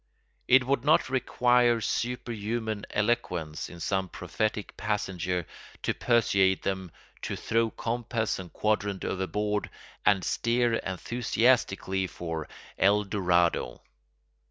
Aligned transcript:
It 0.47 0.63
would 0.65 0.83
not 0.83 1.11
require 1.11 1.79
superhuman 1.79 2.87
eloquence 2.89 3.69
in 3.69 3.79
some 3.79 4.09
prophetic 4.09 4.75
passenger 4.75 5.45
to 5.83 5.93
persuade 5.93 6.63
them 6.63 6.91
to 7.21 7.35
throw 7.35 7.69
compass 7.69 8.39
and 8.39 8.51
quadrant 8.51 9.05
overboard 9.05 9.69
and 10.03 10.23
steer 10.23 10.73
enthusiastically 10.77 12.07
for 12.07 12.47
El 12.79 13.03
Dorado. 13.03 13.83